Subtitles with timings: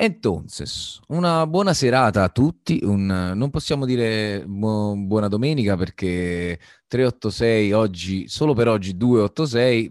[0.00, 7.72] Entonces, una buona serata a tutti, un, non possiamo dire bu- buona domenica perché 386
[7.72, 9.90] oggi, solo per oggi 286,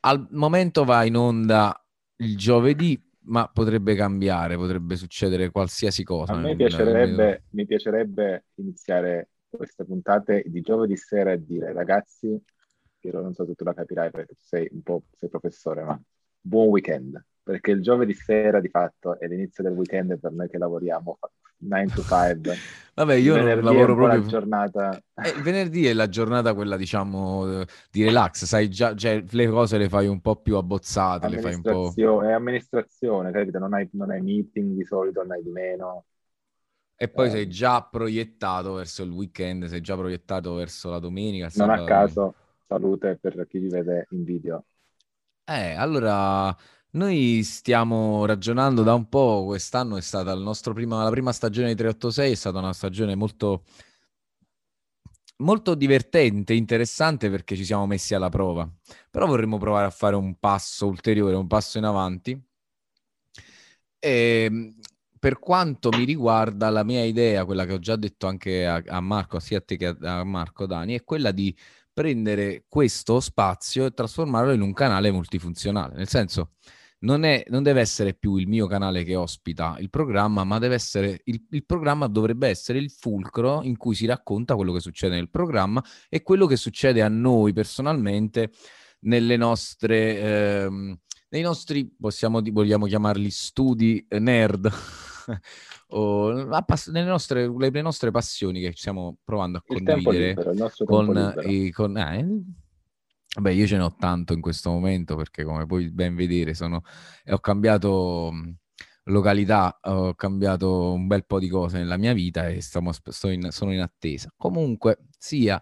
[0.00, 1.82] al momento va in onda
[2.16, 6.34] il giovedì, ma potrebbe cambiare, potrebbe succedere qualsiasi cosa.
[6.34, 12.38] A me piacerebbe, mi piacerebbe iniziare queste puntate di giovedì sera e dire ragazzi,
[13.00, 15.98] Piero non so se tu la capirai perché tu sei un po' sei professore, ma
[16.42, 20.58] buon weekend perché il giovedì sera di fatto è l'inizio del weekend per noi che
[20.58, 21.18] lavoriamo
[21.60, 22.54] 9 to 5.
[22.94, 24.26] Vabbè, io non lavoro proprio.
[24.26, 24.94] Giornata...
[25.14, 29.78] Eh, il venerdì è la giornata quella, diciamo, di relax, sai già, cioè, le cose
[29.78, 31.90] le fai un po' più abbozzate, le fai un po'...
[32.22, 33.58] È amministrazione, capito?
[33.58, 36.04] Non hai, non hai meeting di solito, non hai di meno.
[36.96, 37.30] E poi eh.
[37.30, 41.48] sei già proiettato verso il weekend, sei già proiettato verso la domenica.
[41.54, 42.34] Non a caso,
[42.66, 44.64] salute per chi vi vede in video.
[45.50, 46.54] Eh, allora
[46.98, 50.34] noi stiamo ragionando da un po', quest'anno è stata
[50.74, 53.64] prima, la prima stagione di 386, è stata una stagione molto,
[55.38, 58.68] molto divertente, interessante perché ci siamo messi alla prova,
[59.10, 62.40] però vorremmo provare a fare un passo ulteriore, un passo in avanti.
[64.00, 64.74] E, ehm,
[65.18, 69.00] per quanto mi riguarda, la mia idea, quella che ho già detto anche a, a
[69.00, 71.56] Marco, sia a te che a, a Marco Dani, è quella di
[71.92, 76.52] prendere questo spazio e trasformarlo in un canale multifunzionale, nel senso
[77.00, 80.74] non, è, non, deve essere più il mio canale che ospita il programma, ma deve
[80.74, 85.14] essere il, il, programma dovrebbe essere il fulcro in cui si racconta quello che succede
[85.14, 88.50] nel programma e quello che succede a noi personalmente
[89.00, 94.70] nelle nostre, ehm, nei nostri, possiamo, vogliamo chiamarli studi nerd.
[95.90, 101.96] o nelle nostre, le, nostre passioni che stiamo provando a condividere libero, con, i, con
[101.96, 102.42] eh,
[103.36, 106.82] Beh, io ce ne ho tanto in questo momento perché come puoi ben vedere sono...
[107.26, 108.32] ho cambiato
[109.04, 112.92] località, ho cambiato un bel po' di cose nella mia vita e stiamo,
[113.24, 114.32] in, sono in attesa.
[114.36, 115.60] Comunque sia,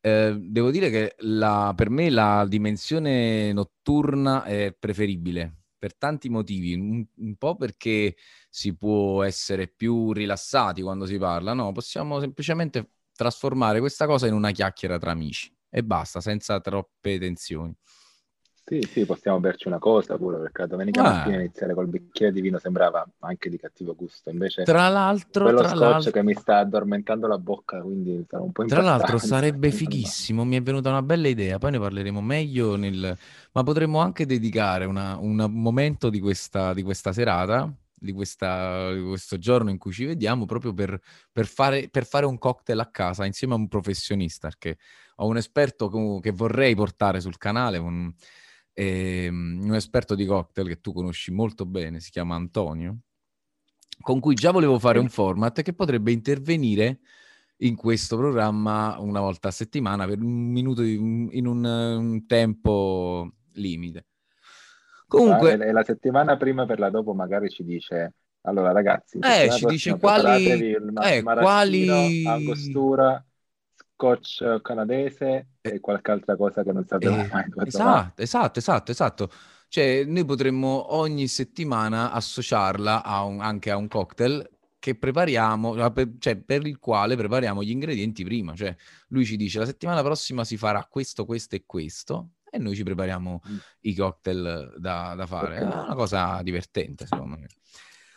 [0.00, 6.74] eh, devo dire che la, per me la dimensione notturna è preferibile per tanti motivi,
[6.74, 8.16] un, un, po' perché
[8.48, 14.34] si può essere più rilassati quando si parla, no, possiamo semplicemente trasformare questa cosa in
[14.34, 17.74] una chiacchiera tra amici e basta, senza troppe tensioni.
[18.64, 21.12] Sì, sì, possiamo berci una cosa pure, perché la domenica ah.
[21.16, 25.58] mattina iniziare col bicchiere di vino sembrava anche di cattivo gusto, invece tra l'altro, quello
[25.58, 26.10] tra scotch l'altro...
[26.12, 30.56] che mi sta addormentando la bocca, quindi sarà un po' Tra l'altro sarebbe fighissimo, mi
[30.56, 33.18] è venuta una bella idea, poi ne parleremo meglio, nel...
[33.50, 37.68] ma potremmo anche dedicare una, un momento di questa, di questa serata
[38.02, 42.26] di, questa, di, questo giorno in cui ci vediamo proprio per, per, fare, per, fare,
[42.26, 44.78] un cocktail a casa insieme a un professionista, perché
[45.16, 45.88] ho un esperto
[46.20, 48.12] che vorrei portare sul canale, un,
[48.74, 52.98] eh, un esperto di cocktail che tu conosci molto bene, si chiama Antonio,
[54.00, 57.00] con cui già volevo fare un format che potrebbe intervenire
[57.58, 64.06] in questo programma una volta a settimana per un minuto in un, un tempo limite.
[65.18, 69.66] Comunque, e la settimana prima per la dopo magari ci dice allora ragazzi, eh, ci
[69.66, 72.26] dice quali, eh, quali...
[72.26, 73.24] angostura,
[73.72, 77.44] scotch canadese e qualche altra cosa che non sappiamo eh, mai.
[77.66, 79.30] Esatto, esatto, esatto, esatto.
[79.68, 84.48] Cioè, noi potremmo ogni settimana associarla a un, anche a un cocktail
[84.78, 85.76] che prepariamo,
[86.18, 88.54] cioè per il quale prepariamo gli ingredienti prima.
[88.54, 88.74] Cioè,
[89.08, 92.82] lui ci dice la settimana prossima si farà questo, questo e questo e noi ci
[92.82, 93.56] prepariamo mm.
[93.80, 95.56] i cocktail da, da fare.
[95.56, 97.46] È una cosa divertente, secondo me.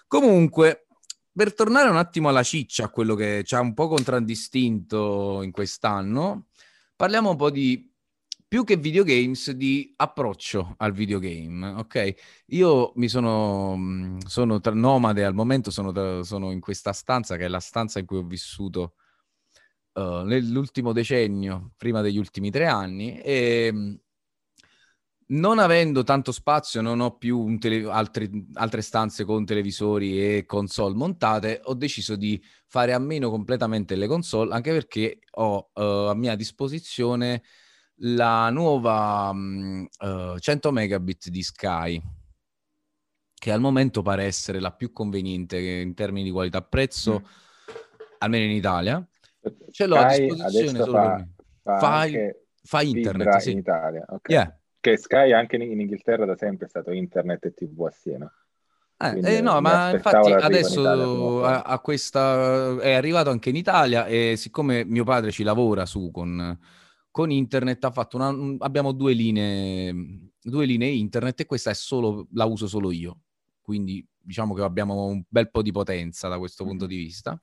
[0.07, 0.88] Comunque,
[1.31, 5.51] per tornare un attimo alla ciccia, a quello che ci ha un po' contraddistinto in
[5.51, 6.47] quest'anno,
[6.97, 7.90] parliamo un po' di
[8.46, 12.13] più che videogames, di approccio al videogame, ok?
[12.47, 17.38] Io mi sono, mm, sono tra, nomade al momento, sono, tra, sono, in questa stanza
[17.38, 18.96] che è la stanza in cui ho vissuto
[19.94, 23.96] uh, nell'ultimo decennio, prima degli ultimi tre anni, e mm,
[25.28, 30.96] non avendo tanto spazio, non ho più tele- altri, altre stanze con televisori e console
[30.96, 36.14] montate, ho deciso di fare a meno completamente le console, anche perché ho uh, a
[36.14, 37.41] mia disposizione
[38.00, 42.02] la nuova um, uh, 100 megabit di Sky,
[43.34, 47.76] che al momento pare essere la più conveniente in termini di qualità-prezzo, mm.
[48.20, 49.08] almeno in Italia.
[49.72, 51.34] Ce l'ho Sky a disposizione solo fa, per me.
[51.64, 52.08] Fa, fa,
[52.64, 53.52] fa internet, sì.
[53.52, 54.29] in Italia, ok.
[54.29, 58.32] Yeah che Sky anche in Inghilterra da sempre è stato internet e TV assieme.
[58.97, 64.35] Eh, eh, no, ma infatti adesso a, a, questa è arrivato anche in Italia e
[64.37, 66.58] siccome mio padre ci lavora su con,
[67.09, 72.28] con internet, ha fatto una, abbiamo due linee, due linee internet e questa è solo,
[72.34, 73.22] la uso solo io.
[73.66, 76.90] quindi diciamo che abbiamo un bel po' di potenza da questo punto Mhm.
[76.91, 77.41] di vista.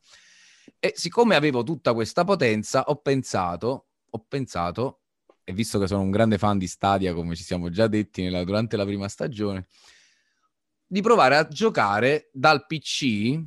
[0.79, 5.02] E siccome avevo tutta questa potenza, ho pensato, ho pensato,
[5.45, 8.45] e visto che sono un grande fan di Stadia, come ci siamo già detti nella-
[8.45, 9.67] durante la prima stagione,
[10.87, 13.41] di provare a giocare dal PC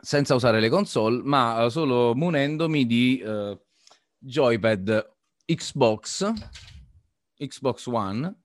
[0.00, 3.60] senza usare le console, ma solo munendomi di eh,
[4.18, 6.32] joypad Xbox,
[7.36, 8.40] Xbox One.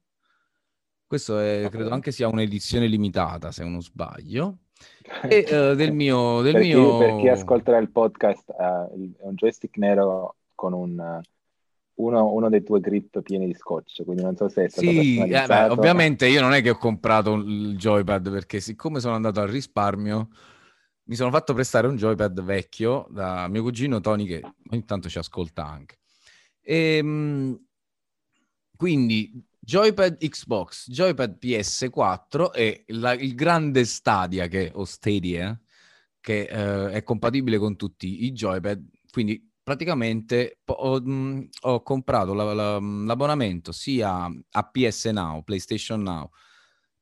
[1.06, 1.72] Questo è, Ok.
[1.72, 4.60] credo anche sia un'edizione limitata, se non sbaglio.
[5.24, 6.42] E eh, del mio...
[6.42, 6.98] Del per, chi, mio...
[6.98, 11.22] per chi ascolterà il podcast, eh, è un joystick nero con un,
[11.98, 15.18] uno, uno dei tuoi grip pieni di scotch, quindi non so se è stato Sì,
[15.18, 19.40] eh, beh, ovviamente io non è che ho comprato il joypad perché siccome sono andato
[19.42, 20.30] al risparmio
[21.06, 25.18] mi sono fatto prestare un joypad vecchio da mio cugino Tony che ogni tanto ci
[25.18, 26.00] ascolta anche.
[26.62, 27.58] Ehm,
[28.76, 35.60] quindi joypad Xbox, joypad PS4 e la- il grande Stadia che, o Stadia
[36.20, 42.54] che eh, è compatibile con tutti i joypad, quindi praticamente ho, mh, ho comprato la-
[42.54, 46.30] la- l'abbonamento sia a PS Now, PlayStation Now,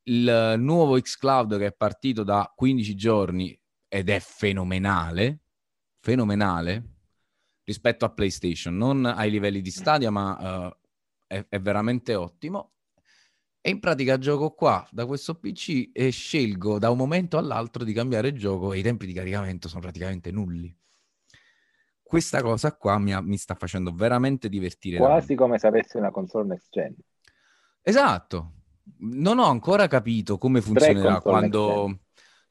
[0.07, 3.55] il nuovo xCloud che è partito da 15 giorni
[3.87, 5.41] ed è fenomenale,
[5.99, 6.93] fenomenale
[7.65, 10.67] rispetto a PlayStation, non ai livelli di Stadia, ma
[11.27, 12.71] eh, è, è veramente ottimo.
[13.61, 17.93] E in pratica gioco qua da questo PC e scelgo da un momento all'altro di
[17.93, 20.75] cambiare gioco e i tempi di caricamento sono praticamente nulli.
[22.07, 24.97] Questa cosa qua mi, ha- mi sta facendo veramente divertire.
[24.99, 26.95] Quasi come se avessi una console next gen.
[27.81, 28.51] Esatto.
[28.99, 32.01] Non ho ancora capito come funzionerà quando...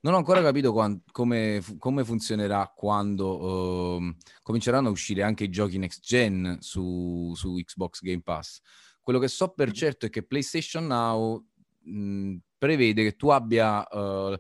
[0.01, 5.51] Non ho ancora capito quan- come, come funzionerà quando ehm, cominceranno a uscire anche i
[5.51, 8.61] giochi next gen su, su Xbox Game Pass.
[9.01, 11.43] Quello che so per certo è che PlayStation Now
[11.85, 14.39] mh, prevede che tu abbia eh,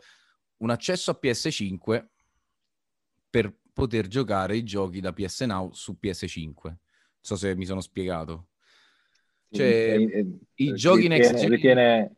[0.57, 2.11] un accesso a PS5
[3.31, 6.61] per poter giocare i giochi da PS Now su PS5.
[6.65, 6.79] Non
[7.21, 8.47] so se mi sono spiegato.
[9.51, 12.15] Cioè, E- e- i ritiene- giochi next gen- Ritiene,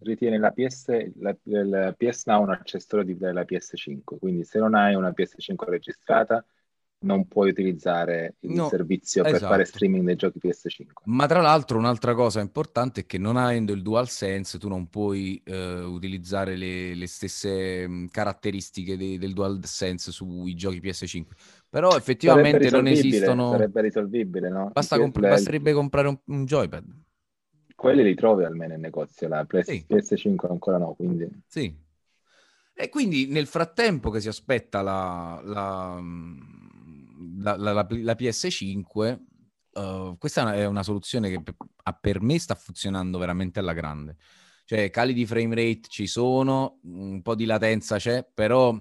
[0.00, 0.86] ritiene la PS,
[1.16, 6.44] la, il PS Now un accessorio della PS5, quindi se non hai una PS5 registrata
[7.04, 9.52] non puoi utilizzare il No, servizio per esatto.
[9.52, 10.92] fare streaming dei giochi PS5.
[11.06, 15.38] Ma tra l'altro un'altra cosa importante è che non avendo il DualSense tu non puoi
[15.44, 21.36] eh, utilizzare le, le stesse mh, caratteristiche de- del DualSense sui giochi PS5.
[21.68, 23.50] Però effettivamente non esistono...
[23.50, 24.70] Sarebbe risolvibile, no?
[24.72, 26.84] Basta comp- il- basterebbe comprare un, un joypad.
[27.76, 29.84] Quelli li trovi almeno in negozio, la PS- Sì.
[29.86, 31.28] PS5 ancora no, quindi...
[31.46, 31.82] Sì.
[32.76, 36.00] E quindi nel frattempo che si aspetta la, la,
[37.38, 39.20] la- la- la- la PS5,
[39.72, 41.54] eh, questa è una, è una soluzione che per,
[42.00, 44.16] per me sta funzionando veramente alla grande.
[44.66, 48.78] Cioè, cali di frame rate ci sono, un po' di latenza c'è, però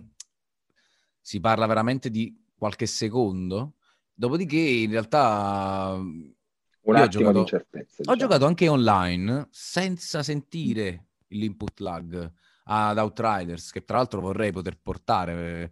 [1.19, 3.75] si parla veramente di qualche secondo.
[4.13, 7.95] Dopodiché, in realtà, Un ho giocato- di incertezza.
[7.97, 8.17] ho diciamo.
[8.17, 12.31] giocato anche online senza sentire l'input lag
[12.65, 15.71] ad Outriders, che tra l'altro vorrei poter portare eh,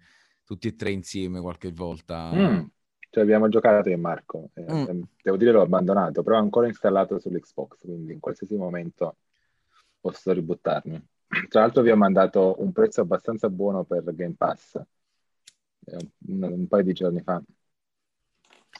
[0.51, 2.35] tutti e tre insieme qualche volta.
[2.35, 2.65] Mm,
[3.09, 4.49] Ci abbiamo giocato io e Marco.
[4.53, 4.85] Eh, Mm.
[4.85, 9.17] ehm, Devo dire l'ho abbandonato, però è ancora installato sull'Xbox, quindi in qualsiasi momento
[9.99, 11.01] posso ributtarmi.
[11.49, 14.75] Tra l'altro vi ho mandato un prezzo abbastanza buono per Game Pass
[15.85, 17.41] eh, un, un paio di giorni fa.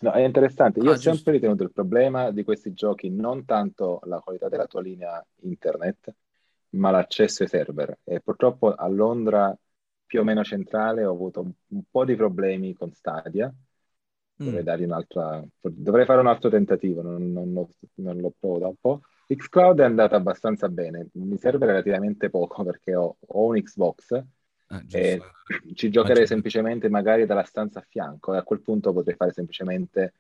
[0.02, 0.80] No, è interessante.
[0.80, 4.66] Io Ah, ho sempre ritenuto il problema di questi giochi non tanto la qualità della
[4.66, 6.12] tua linea internet,
[6.72, 8.00] ma l'accesso ai server.
[8.04, 9.56] E purtroppo a Londra,
[10.12, 13.50] più o meno centrale, ho avuto un, un po' di problemi con Stadia.
[14.36, 14.66] Dovrei Mm.
[14.66, 18.76] dargli un'altra, dovrei fare un altro tentativo, non, non l'ho, non l'ho provato da un
[18.82, 19.02] po'.
[19.28, 24.22] Xcloud è andata abbastanza bene, mi serve relativamente poco perché ho, ho un Xbox
[24.70, 25.24] Eh, giusto.
[25.24, 25.30] e
[25.76, 30.14] ci giocherei semplicemente magari dalla stanza a fianco e a quel punto potrei fare semplicemente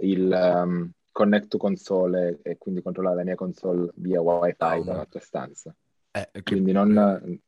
[0.00, 4.92] il um, connect to console e quindi controllare la mia console via wifi No, da
[4.92, 5.74] un'altra stanza.
[6.14, 7.40] Eh, Quindi non...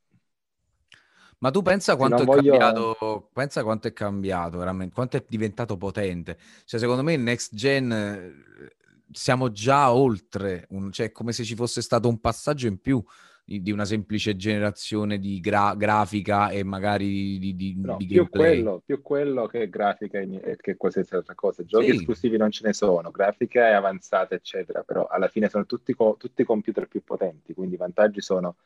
[1.40, 5.76] Ma tu pensa quanto è voglio- cambiato, pensa quanto è cambiato veramente, quanto è diventato
[5.78, 6.36] potente.
[6.66, 8.74] Cioè, secondo me il next gen eh,
[9.10, 13.02] siamo già oltre, un- cioè come se ci fosse stato un passaggio in più
[13.42, 18.80] di, una semplice generazione di gra- grafica e magari di, di- No, di più quello,
[18.84, 21.64] più quello che grafica e e che qualsiasi altra cosa.
[21.64, 21.90] Giochi Sì.
[21.92, 26.16] esclusivi non ce ne sono, grafica è avanzata, eccetera, però alla fine sono tutti, co-
[26.18, 28.56] tutti computer più potenti, quindi i vantaggi sono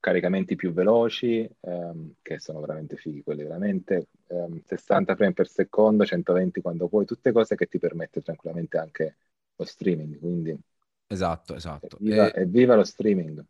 [0.00, 6.04] caricamenti più veloci, ehm, che sono veramente fighi quelli veramente, ehm, 60 frame per secondo,
[6.04, 9.16] 120 quando puoi, tutte cose che ti permette tranquillamente anche
[9.54, 10.58] lo streaming, quindi
[11.06, 11.98] Esatto, esatto.
[11.98, 13.44] evviva, E- evviva lo streaming.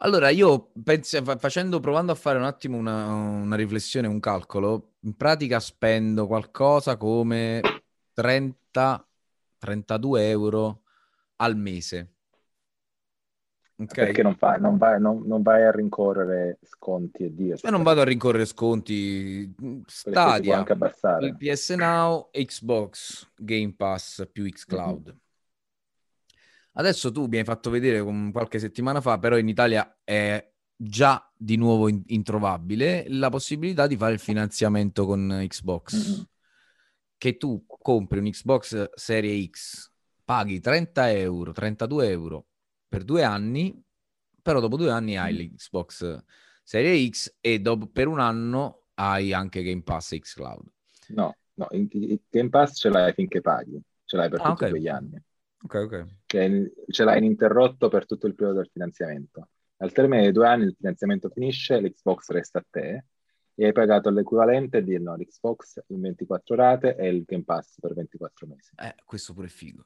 [0.00, 5.16] Allora, io penso, facendo, provando a fare un attimo una, una, riflessione, un calcolo, in
[5.16, 7.60] pratica spendo qualcosa come
[8.12, 9.04] 30,
[9.58, 10.82] 32 euro
[11.36, 12.17] al mese.
[13.80, 14.06] Okay.
[14.06, 17.54] Perché non, fa, non, vai, non, non, vai, a rincorrere sconti e Dio.
[17.62, 19.54] Io non vado a rincorrere sconti.
[19.86, 20.64] Stadia,
[21.20, 25.06] il PS Now, Xbox, Game Pass più XCloud.
[25.06, 25.16] Mm-hmm.
[26.72, 30.44] Adesso tu mi hai fatto vedere qualche settimana fa, però in Italia è
[30.74, 35.94] già di nuovo in- introvabile la possibilità di fare il finanziamento con Xbox.
[35.94, 36.22] Mm-hmm.
[37.16, 39.88] Che tu compri un Xbox Serie X,
[40.24, 42.46] paghi 30 euro, 32 euro
[42.88, 43.80] per due anni,
[44.40, 45.36] però dopo due anni hai mm.
[45.36, 46.24] l'Xbox
[46.62, 50.66] Serie X e dopo, per un anno hai anche Game Pass X Cloud.
[51.08, 54.70] No, no, il Game Pass ce l'hai finché paghi, ce l'hai per ah, tutti okay.
[54.70, 55.22] quegli anni.
[55.62, 56.06] Ok, ok.
[56.26, 59.48] Cioè, ce l'hai ininterrotto per tutto il periodo del finanziamento.
[59.78, 63.04] Al termine dei due anni il finanziamento finisce, l'Xbox resta a te
[63.54, 67.94] e hai pagato l'equivalente di no, l'Xbox in 24 rate e il Game Pass per
[67.94, 68.72] 24 mesi.
[68.76, 69.84] Eh, questo pure è figo.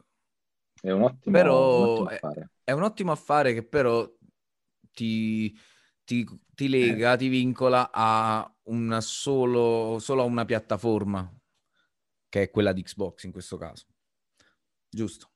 [0.82, 2.50] È un ottimo, però, un ottimo affare.
[2.64, 4.12] È, è, un ottimo affare che però
[4.90, 5.56] ti,
[6.02, 7.16] ti, ti lega, eh.
[7.16, 11.32] ti vincola a una solo, solo a una piattaforma,
[12.28, 13.86] che è quella di Xbox in questo caso.
[14.88, 15.31] Giusto?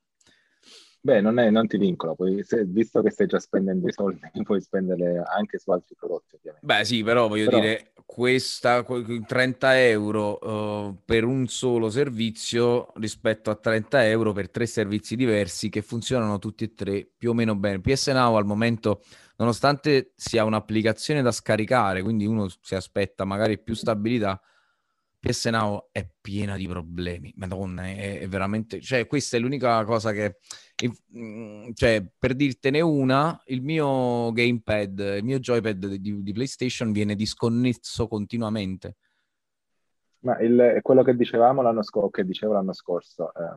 [1.06, 4.28] Beh, non, è, non ti vincola, puoi, se, visto che stai già spendendo i soldi,
[4.42, 6.66] puoi spenderli anche su altri prodotti, ovviamente.
[6.66, 7.60] Beh, sì, però voglio però...
[7.60, 14.66] dire, questa 30 euro uh, per un solo servizio rispetto a 30 euro per tre
[14.66, 17.80] servizi diversi che funzionano tutti e tre più o meno bene.
[17.80, 19.02] PS Now al momento,
[19.36, 24.40] nonostante sia un'applicazione da scaricare, quindi uno si aspetta magari più stabilità,
[25.26, 27.33] PS Now è piena di problemi.
[27.37, 28.80] Madonna, è, è veramente...
[28.80, 30.38] Cioè, questa è l'unica cosa che
[31.16, 37.14] Mm, cioè, per dirtene una, il mio gamepad, il mio joypad di, di PlayStation viene
[37.14, 38.97] disconnesso continuamente.
[40.21, 43.54] Ma il, quello che dicevamo l'anno scorso, che dicevo l'anno scorso, eh,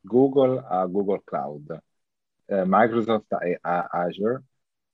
[0.00, 1.82] Google ha Google Cloud,
[2.46, 4.42] eh, Microsoft ha Azure,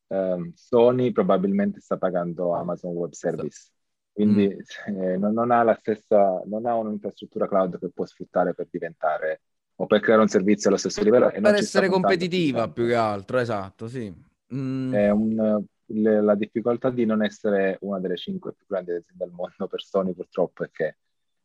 [0.08, 3.70] eh, Sony probabilmente sta pagando Amazon Web Service.
[4.12, 5.02] Quindi mm.
[5.02, 9.42] eh, non, non, ha la stessa, non ha un'infrastruttura cloud che può sfruttare per diventare
[9.76, 11.30] o per creare un servizio allo stesso livello.
[11.30, 14.12] per essere competitiva più che altro, esatto, sì.
[14.54, 14.92] Mm.
[14.92, 19.30] È un, le, la difficoltà di non essere una delle cinque più grandi aziende al
[19.30, 20.96] mondo per Sony purtroppo è che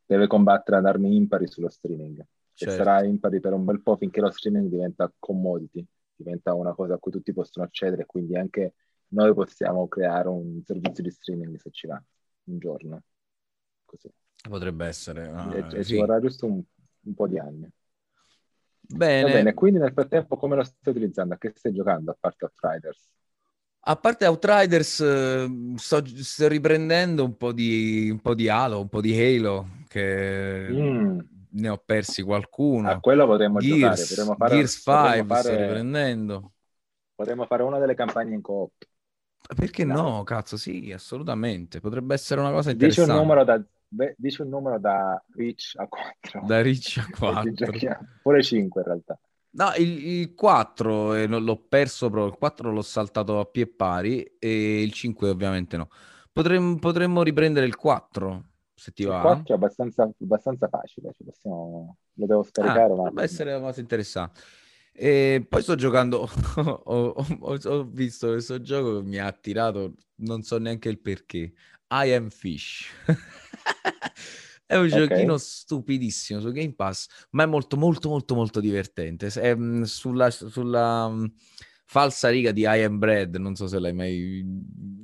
[0.06, 2.24] deve combattere ad armi impari sullo streaming.
[2.54, 2.74] Certo.
[2.74, 6.96] E sarà impari per un bel po' finché lo streaming diventa commodity, diventa una cosa
[6.96, 8.74] a cui tutti possono accedere, quindi anche
[9.10, 12.02] noi possiamo creare un servizio di streaming se ci va
[12.46, 13.02] un giorno.
[13.86, 14.10] Così.
[14.48, 15.28] Potrebbe essere.
[15.28, 15.94] Uh, e, e sì.
[15.94, 16.62] ci vorrà giusto un,
[17.02, 17.70] un po' di anni.
[18.88, 19.32] Bene.
[19.32, 21.34] Bene, quindi nel frattempo come lo stai utilizzando?
[21.34, 23.10] A che stai giocando a parte Outriders?
[23.88, 28.90] A parte Outriders, eh, sto, sto riprendendo un po, di, un po' di Halo, un
[28.90, 31.20] po' di Halo, che mm.
[31.52, 32.90] ne ho persi qualcuno.
[32.90, 34.06] A quello potremmo Gears, giocare.
[34.08, 36.52] Potremmo fare, Gears 5 fare, sto riprendendo.
[37.14, 38.72] Potremmo fare una delle campagne in coop.
[39.54, 40.24] Perché no?
[40.24, 41.80] Cazzo, sì, assolutamente.
[41.80, 43.12] Potrebbe essere una cosa interessante.
[43.12, 46.46] Dici un numero da Beh, dici un numero da Rich a 4.
[46.46, 47.52] Da Rich a 4.
[48.22, 49.20] Pure 5 in realtà.
[49.52, 54.22] No, il, il 4 eh, l'ho perso proprio, il 4 l'ho saltato a pie pari
[54.38, 55.88] e il 5 ovviamente no.
[56.34, 59.16] Potremmo, potremmo riprendere il 4 se ti va.
[59.16, 61.96] Il 4 è abbastanza, abbastanza facile, ci possiamo...
[62.16, 62.84] lo devo scaricare.
[62.84, 64.42] Ah, potrebbe essere una cosa interessante.
[64.98, 66.26] E poi sto giocando,
[66.56, 71.54] ho, ho, ho, visto questo gioco che mi ha attirato, non so neanche il perché.
[71.90, 72.88] I am Fish.
[74.66, 75.08] è un okay.
[75.08, 79.28] giochino stupidissimo su Game Pass, ma è molto molto molto molto divertente.
[79.28, 81.30] È mm, sulla, sulla um,
[81.84, 84.46] falsa riga di I am Bread, non so se l'hai mai...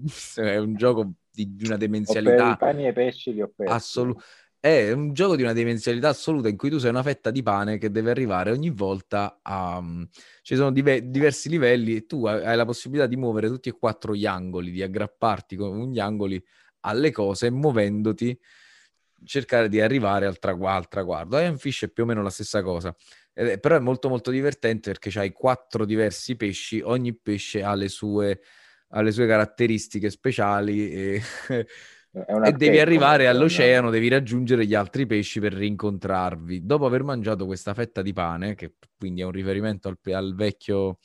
[0.35, 2.53] è un gioco di, una demenzialità...
[2.53, 3.73] I pani e pesci li ho persi.
[3.73, 4.21] Assolu-
[4.61, 7.79] è un gioco di una dimensionalità assoluta in cui tu sei una fetta di pane
[7.79, 9.77] che deve arrivare ogni volta a...
[9.77, 10.07] Um,
[10.43, 14.15] ci sono dive- diversi livelli e tu hai la possibilità di muovere tutti e quattro
[14.15, 16.41] gli angoli, di aggrapparti con gli angoli
[16.81, 18.39] alle cose muovendoti
[19.23, 21.39] cercare di arrivare al, tragu- al traguardo.
[21.39, 22.95] Iron Fish è più o meno la stessa cosa,
[23.33, 27.87] eh, però è molto molto divertente perché hai quattro diversi pesci, ogni pesce ha le
[27.89, 28.41] sue,
[28.89, 31.21] ha le sue caratteristiche speciali e
[32.13, 36.65] e devi arrivare all'oceano, devi raggiungere gli altri pesci per rincontrarvi.
[36.65, 40.87] Dopo aver mangiato questa fetta di pane, che quindi è un riferimento al, al, vecchio,
[40.87, 40.97] uh,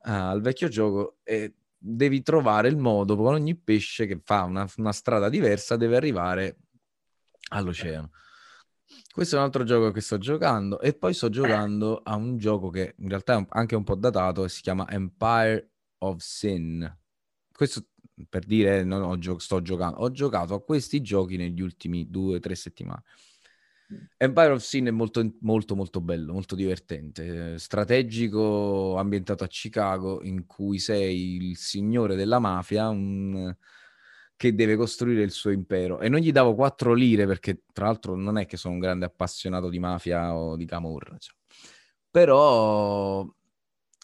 [0.00, 4.92] al vecchio, gioco, eh, devi trovare il modo con ogni pesce che fa una, una
[4.92, 6.56] strada diversa, deve arrivare
[7.50, 8.10] all'oceano.
[9.12, 12.70] Questo è un altro gioco che sto giocando e poi sto giocando a un gioco
[12.70, 16.98] che in realtà è anche un po' datato e si chiama Empire of Sin
[17.54, 17.86] questo
[18.28, 22.36] per dire non ho gio- sto giocando, ho giocato a questi giochi negli ultimi due
[22.36, 23.02] o tre settimane.
[24.16, 30.46] Empire of Sin è molto, molto, molto bello, molto divertente, strategico, ambientato a Chicago, in
[30.46, 33.54] cui sei il signore della mafia un...
[34.36, 36.00] che deve costruire il suo impero.
[36.00, 39.04] E non gli davo quattro lire perché, tra l'altro, non è che sono un grande
[39.04, 41.16] appassionato di mafia o di camorra.
[41.18, 41.36] Cioè.
[42.10, 43.28] Però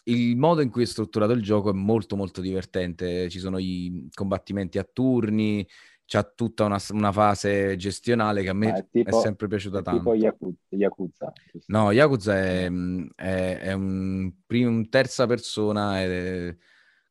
[0.03, 4.09] il modo in cui è strutturato il gioco è molto molto divertente, ci sono i
[4.13, 5.67] combattimenti a turni,
[6.11, 9.81] c'è tutta una, una, fase gestionale che a me è, tipo, è sempre piaciuta è
[9.81, 10.11] tanto.
[10.11, 10.35] Tipo
[10.69, 11.31] Yakuza.
[11.67, 12.69] No, Yakuza è,
[13.15, 16.57] è, è un, un, terza persona e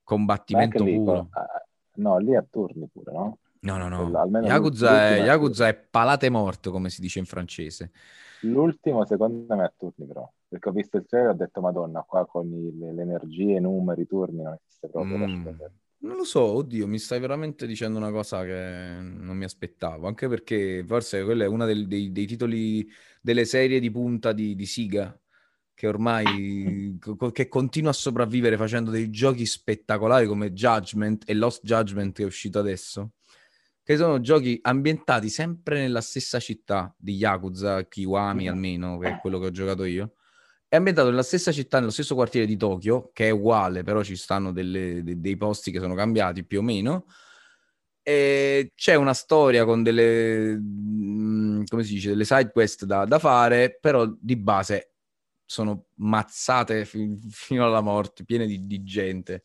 [0.02, 1.28] combattimento lì, puro.
[1.30, 3.38] Ah, no, lì a turni pure, no?
[3.61, 4.40] No, no, no.
[4.42, 7.92] Yakuza, è, Yakuza è palate morto, come si dice in francese.
[8.42, 12.02] L'ultimo secondo me a turni però, perché ho visto il trailer e ho detto madonna,
[12.02, 15.16] qua con i, le, le, energie, i numeri, i turni non esiste proprio.
[15.16, 15.49] Mm.
[16.02, 20.26] Non lo so, oddio, mi stai veramente dicendo una cosa che non mi aspettavo, anche
[20.28, 22.88] perché forse quello è uno dei, dei, dei, titoli
[23.21, 25.16] delle serie di punta di, di Siga,
[25.73, 26.99] che ormai
[27.33, 32.26] che continua a sopravvivere facendo dei giochi spettacolari come Judgment e Lost Judgment che è
[32.26, 33.12] uscito adesso
[33.83, 39.40] che sono giochi ambientati sempre nella stessa città di Yakuza, Kiwami almeno, che è quello
[39.40, 40.14] che ho giocato io.
[40.71, 44.15] È ambientato nella stessa città, nello stesso quartiere di Tokyo, che è uguale, però ci
[44.15, 47.07] stanno delle, de, dei posti che sono cambiati più o meno.
[48.00, 53.19] E c'è una storia con delle, mm, come si dice, delle side quest da, da
[53.19, 54.93] fare, però di base
[55.45, 59.43] sono mazzate fi- fino alla morte, piene di, di gente.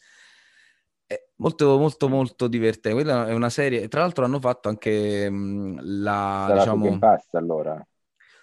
[1.08, 3.01] È molto, molto, molto divertente.
[3.01, 3.88] Quella è una serie.
[3.88, 6.46] Tra l'altro, hanno fatto anche mh, la.
[6.50, 7.88] Sarà diciamo, su Game Pass allora.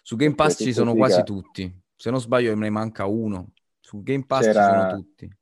[0.02, 1.81] Su Game Pass ci sono quasi tutti.
[2.02, 3.52] Se non sbaglio, me ne manca uno.
[3.78, 5.36] Su Game Pass c'era, ci sono tutti.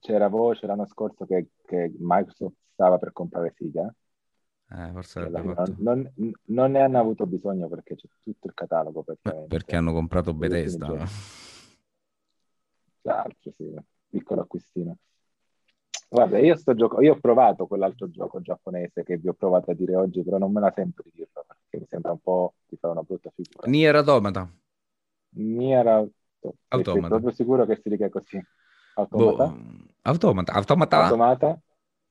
[0.00, 3.90] C'era voce l'anno scorso che, che Microsoft stava per comprare Siga.
[4.68, 6.12] Eh, forse non, non,
[6.48, 9.02] non, ne hanno avuto bisogno perché c'è tutto il catalogo.
[9.48, 11.08] Perché hanno comprato Bethesda.
[13.00, 13.74] L'altro, sì,
[14.10, 14.98] piccolo acquistino.
[16.10, 19.74] Guarda, io sto gioco, io ho provato quell'altro gioco giapponese che vi ho provato a
[19.74, 22.76] dire oggi, però non me la sento di dirlo perché mi sembra un po' di
[22.76, 23.66] fare una brutta figura.
[23.70, 24.46] Nier Automata.
[25.34, 26.10] Nier
[26.68, 26.92] Automata.
[26.92, 28.40] Sei proprio sicuro che si dica così?
[28.94, 29.46] Automata?
[29.46, 30.52] Boh, automata.
[30.52, 30.96] Automata.
[30.96, 31.60] Automata.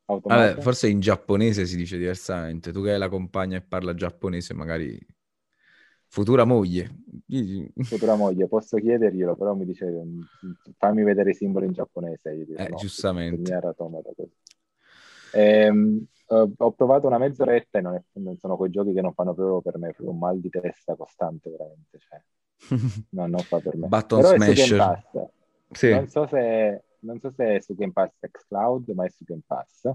[0.05, 0.45] Automata.
[0.47, 2.71] Vabbè, forse in giapponese si dice diversamente.
[2.71, 4.99] Tu che hai la compagna e parla giapponese, magari
[6.07, 6.95] futura moglie.
[7.83, 9.91] Futura moglie, posso chiederglielo, però mi dice
[10.77, 12.31] fammi vedere i simboli in giapponese.
[12.31, 13.59] Io dico, eh, no, giustamente.
[15.33, 19.33] Ehm, ho provato una mezz'oretta e non, è, non, sono quei giochi che non fanno
[19.33, 21.99] proprio per me, proprio un mal di testa costante veramente.
[21.99, 22.21] Cioè.
[23.11, 23.87] No, non fa per me.
[23.87, 25.03] Button però Smasher.
[25.71, 25.89] Sì.
[25.89, 29.23] Non, so se, non so se è su Game Pass X Cloud, ma è su
[29.25, 29.89] Game Pass.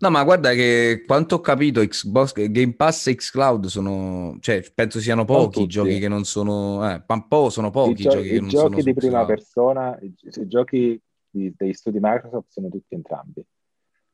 [0.00, 4.98] No, ma guarda che quanto ho capito, Xbox, Game Pass e Xcloud sono, cioè, penso
[4.98, 8.40] siano pochi i giochi che non sono, eh, po' sono pochi i, gio- giochi che
[8.40, 8.66] non sono.
[8.66, 13.44] I giochi di prima persona, i, i giochi di, degli studi Microsoft sono tutti entrambi,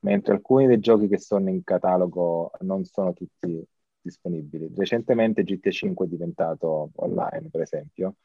[0.00, 3.62] mentre alcuni dei giochi che sono in catalogo non sono tutti
[4.00, 4.70] disponibili.
[4.74, 8.16] Recentemente GTA 5 è diventato online, per esempio,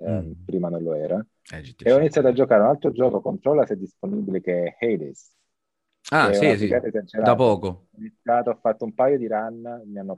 [0.00, 0.32] eh, mm.
[0.44, 3.74] prima non lo era, eh, e ho iniziato a giocare un altro gioco, controlla se
[3.74, 5.32] è disponibile, che è Hades
[6.10, 7.66] Ah, sì, sì, da poco.
[7.66, 10.14] Ho iniziato, ho fatto un paio di run, mi hanno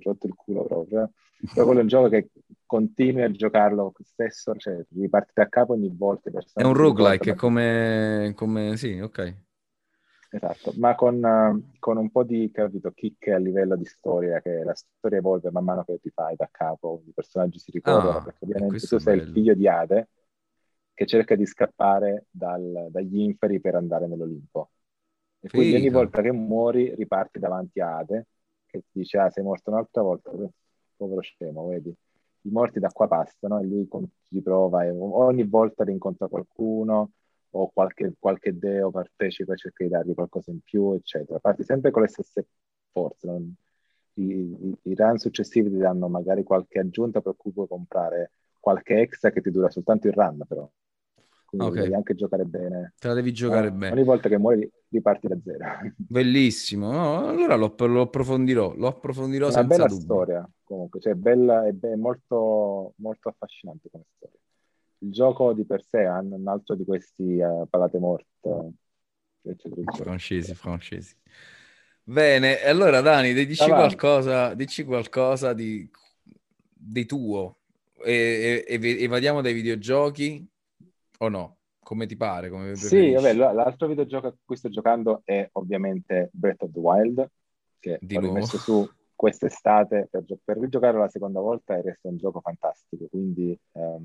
[0.00, 1.12] rotto il culo proprio.
[1.54, 2.30] Però quello è un gioco che
[2.66, 6.30] continui a giocarlo stesso, cioè riparti da capo ogni volta.
[6.52, 8.76] È un roguelike, come, come...
[8.76, 9.36] Sì, ok.
[10.32, 14.62] Esatto, ma con, uh, con, un po' di capito, kick a livello di storia, che
[14.62, 18.22] la storia evolve man mano che ti fai da capo, i personaggi si ricordano, ah,
[18.22, 19.28] perché ovviamente tu sei bello.
[19.28, 20.08] il figlio di Ade
[20.94, 24.70] che cerca di scappare dal, dagli inferi per andare nell'Olimpo
[25.40, 25.62] e Figa.
[25.62, 28.26] quindi ogni volta che muori riparti davanti a Ade
[28.66, 30.30] che ti dice ah sei morto un'altra volta,
[30.96, 31.92] povero scemo, vedi?
[32.42, 33.88] I morti da qua passano e lui
[34.28, 37.10] ci prova e ogni volta rincontra qualcuno
[37.50, 41.38] o qualche, qualche deo partecipa e cerca di dargli qualcosa in più, eccetera.
[41.38, 42.46] Parti sempre con le stesse
[42.92, 43.26] forze.
[43.26, 43.54] Non...
[44.14, 49.30] I, i, run successivi ti danno magari qualche aggiunta per cui puoi comprare qualche extra
[49.30, 50.68] che ti dura soltanto il run, però
[51.50, 51.82] quindi okay.
[51.82, 52.94] devi anche giocare bene.
[52.96, 53.92] Te la devi giocare eh, bene.
[53.92, 55.64] Ogni volta che muori riparti da zero.
[55.96, 60.00] Bellissimo, no, allora lo, lo, approfondirò, lo approfondirò È una bella dubbio.
[60.00, 64.38] storia, comunque, cioè bella e be- molto, molto affascinante come storia.
[65.02, 68.72] Il gioco di per sé è un altro di questi uh, palate morte.
[69.42, 70.04] Eccetera, eccetera.
[70.04, 71.16] Francesi, francesi.
[72.02, 75.88] Bene, allora Dani, dici qualcosa, dici qualcosa di,
[76.72, 77.58] di tuo
[78.02, 80.46] e, e, e, evadiamo dai videogiochi
[81.18, 81.60] o no?
[81.90, 86.62] come ti pare, come Sì, vabbè, l'altro videogioco a cui sto giocando è ovviamente Breath
[86.62, 87.30] of the Wild,
[87.80, 92.08] che Di ho rimesso su quest'estate per, gio- per rigiocare la seconda volta e resta
[92.08, 94.00] un gioco fantastico, quindi eh,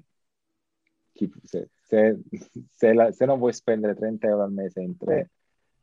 [1.16, 2.20] chi, se, se,
[2.76, 5.32] se, la, se, non vuoi spendere 30 euro al mese in tre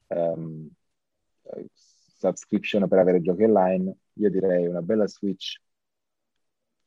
[0.09, 0.68] um,
[2.18, 5.59] subscription per avere giochi online, io direi una bella Switch.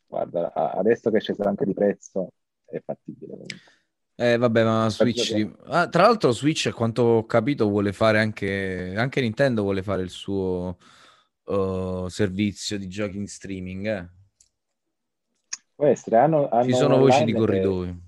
[0.05, 2.29] Guarda, adesso che è sceso anche di prezzo,
[2.65, 3.57] è fattibile comunque.
[4.17, 5.33] Eh, vabbè, ma Switch.
[5.33, 5.51] Di...
[5.65, 8.93] Ah, tra l'altro, Switch, a quanto ho capito, vuole fare anche.
[8.95, 10.77] Anche Nintendo vuole fare il suo
[11.45, 13.85] uh, servizio di giochi in streaming.
[13.87, 14.09] Eh.
[15.75, 18.04] Può essere, hanno, hanno Ci sono voci di corridoi.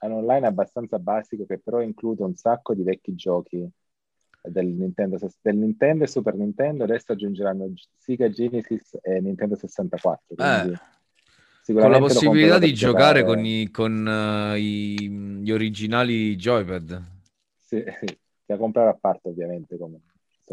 [0.00, 3.68] Che, hanno online abbastanza basico che però include un sacco di vecchi giochi
[4.42, 6.84] del Nintendo, del Nintendo e Super Nintendo.
[6.84, 10.34] Adesso aggiungeranno Sega Genesis e Nintendo 64.
[10.34, 10.72] Quindi...
[10.72, 10.98] Eh
[11.72, 15.08] con la possibilità di giocare, giocare con, i, con uh, i,
[15.40, 17.02] gli originali joypad.
[17.56, 19.76] Sì, sì, da comprare a parte ovviamente.
[19.76, 20.00] Come.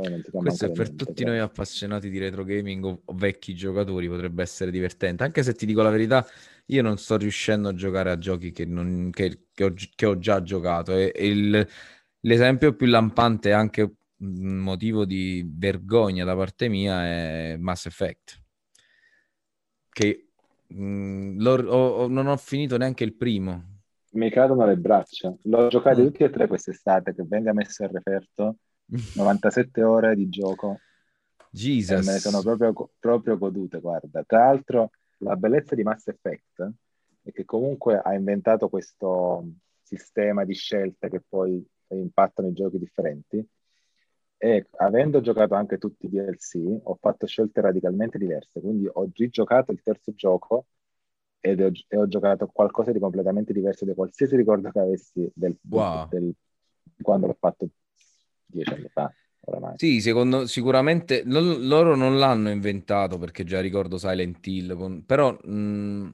[0.02, 1.36] Questo è per niente, tutti però.
[1.36, 5.24] noi appassionati di retro gaming o, o, vecchi giocatori, potrebbe essere divertente.
[5.24, 6.26] Anche se ti dico la verità,
[6.68, 10.18] io non sto riuscendo a giocare a giochi che, non, che, che, ho, che ho,
[10.18, 10.94] già giocato.
[10.94, 11.68] E, e il,
[12.22, 13.82] l'esempio più lampante, anche
[14.20, 18.42] un motivo di vergogna da parte mia, è Mass Effect.
[19.90, 20.28] Che
[20.74, 23.76] Mm, ho, non ho finito neanche il primo.
[24.12, 25.34] Mi cadono le braccia.
[25.44, 26.06] L'ho giocato mm.
[26.06, 28.58] tutti e tre quest'estate, che venga messo il referto.
[28.88, 30.80] 97 ore di gioco.
[31.50, 32.06] Jesus.
[32.06, 34.24] Me ne sono proprio, proprio godute, guarda.
[34.24, 36.72] Tra l'altro, la bellezza di Mass Effect
[37.24, 39.46] è che comunque ha inventato questo
[39.82, 43.46] sistema di scelte che poi impattano i giochi differenti
[44.40, 49.72] e avendo giocato anche tutti i DLC ho fatto scelte radicalmente diverse, quindi ho rigiocato
[49.72, 50.68] il terzo gioco
[51.40, 55.58] ed ho, e ho giocato qualcosa di completamente diverso da qualsiasi ricordo che avessi del,
[55.70, 56.08] wow.
[56.08, 56.32] del,
[57.02, 57.68] quando l'ho fatto
[58.48, 59.14] dieci anni fa.
[59.42, 59.74] Oramai.
[59.78, 65.52] Sì, secondo, sicuramente lo, loro non l'hanno inventato perché già ricordo Silent Hill, però, mh,
[65.52, 66.10] mm,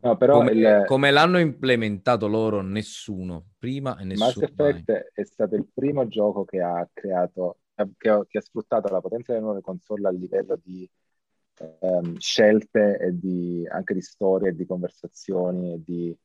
[0.00, 4.26] no, però come, il, come, l'hanno implementato loro, nessuno, prima e nessuno.
[4.26, 5.02] Mass Effect mai.
[5.12, 7.58] è stato il primo gioco che ha creato
[7.96, 10.88] che, ho, che ha sfruttato la potenza delle nuove console a livello di
[11.80, 16.16] um, scelte e di, anche di storie e di conversazioni e di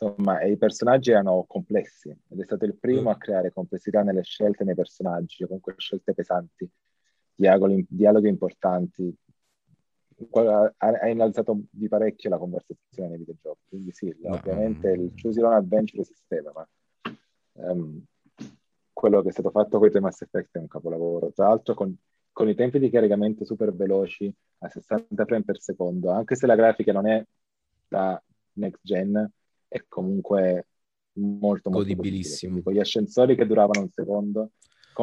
[0.00, 4.64] insomma i personaggi erano complessi ed è stato il primo a creare complessità nelle scelte
[4.64, 6.68] nei personaggi comunque scelte pesanti
[7.34, 9.14] dialoghi, dialoghi importanti
[10.32, 14.34] ha, ha, innalzato di parecchio la conversazione nei videogiochi quindi sì no.
[14.34, 16.68] ovviamente il Choose Your Own Adventure esisteva ma
[17.52, 18.04] um,
[19.00, 21.32] quello che è stato fatto con i Mass Effect è un capolavoro.
[21.32, 21.96] Tra l'altro con,
[22.32, 26.54] con, i tempi di caricamento super veloci a 60 frame per secondo, anche se la
[26.54, 27.24] grafica non è
[27.88, 29.26] da next gen,
[29.70, 30.66] è comunque
[31.12, 32.60] molto, molto godibilissimo.
[32.60, 34.50] Con gli ascensori che duravano un secondo.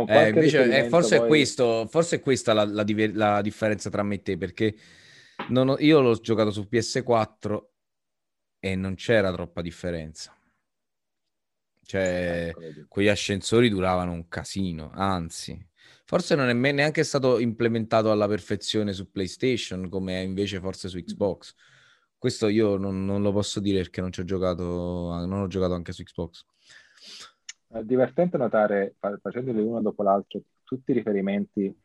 [0.06, 1.26] Eh, invece, eh, forse, poi...
[1.26, 4.76] è questo, forse è questa la, la, la differenza tra me e te, perché
[5.52, 7.64] ho, io l'ho giocato su PS4
[8.60, 10.38] e non c'era troppa differenza.
[11.82, 15.58] Cioè, ecco, quegli ascensori duravano un casino, anzi,
[16.04, 21.56] forse non è neanche stato implementato alla perfezione su PlayStation come invece forse su Xbox.
[22.18, 24.64] Questo io non, non lo posso dire perché non ci ho giocato,
[25.26, 26.46] non ho giocato anche su Xbox.
[27.68, 31.76] È divertente notare, facendoli uno dopo l'altro, tutti i riferimenti,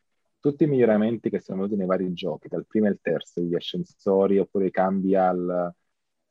[0.41, 4.39] tutti i miglioramenti che sono venuti nei vari giochi, dal primo al terzo, gli ascensori
[4.39, 5.75] oppure i cambi al,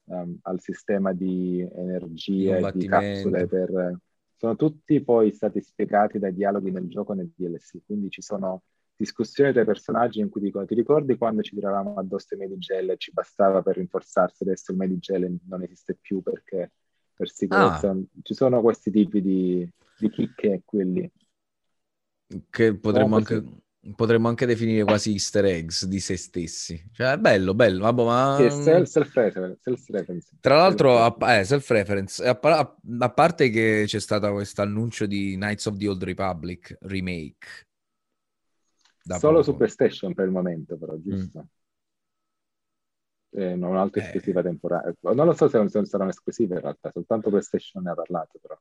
[0.06, 4.00] um, al sistema di energia e di capsule per...
[4.36, 8.64] Sono tutti poi stati spiegati dai dialoghi nel gioco nel DLC, quindi ci sono
[9.02, 12.92] discussioni tra i personaggi in cui dicono ti ricordi quando ci tiravamo addosso i medigel
[12.92, 16.72] e ci bastava per rinforzarsi, adesso il medigel non esiste più perché
[17.14, 18.00] per sicurezza ah.
[18.22, 21.12] ci sono questi tipi di, di chicche quelli.
[22.50, 23.44] Che potremmo no, anche
[23.96, 26.90] potremmo anche definire quasi easter eggs di se stessi.
[26.92, 27.82] Cioè, è bello, bello.
[27.84, 28.36] Vabbè, ma...
[28.38, 29.60] Sì, self-reference.
[29.62, 30.38] self-reference.
[30.40, 32.24] Tra l'altro, self eh, self-reference.
[32.24, 36.78] A, a, a, parte che c'è stato questo annuncio di Knights of the Old Republic
[36.82, 37.70] remake.
[39.04, 39.44] Solo poco.
[39.44, 41.40] su PlayStation per il momento, però, giusto?
[41.40, 41.60] Mm.
[43.34, 44.44] Eh, non un'altra esclusiva eh.
[44.44, 44.96] temporale.
[45.00, 48.60] Non lo so se non sarà un'esclusiva in realtà, soltanto PlayStation ne ha parlato, però.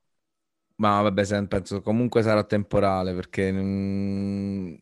[0.76, 4.78] Ma vabbè, penso comunque sarà temporale perché mh,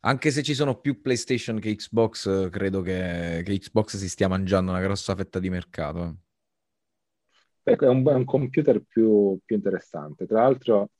[0.00, 4.70] anche se ci sono più PlayStation che Xbox, credo che, che Xbox si stia mangiando
[4.72, 6.16] una grossa fetta di mercato.
[7.62, 10.26] Ecco, è un, è un computer più, più, interessante.
[10.26, 10.90] Tra l'altro,